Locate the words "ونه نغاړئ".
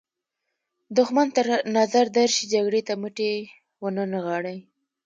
3.81-4.57